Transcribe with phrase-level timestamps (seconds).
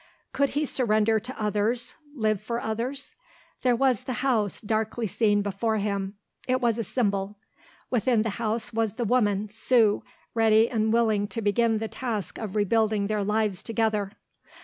[0.33, 3.13] Could he surrender to others, live for others?
[3.61, 6.15] There was the house darkly seen before him.
[6.47, 7.37] It was a symbol.
[7.91, 10.01] Within the house was the woman, Sue,
[10.33, 14.13] ready and willing to begin the task of rebuilding their lives together.